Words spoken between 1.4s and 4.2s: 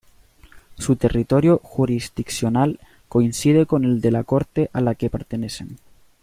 jurisdiccional coincide con el de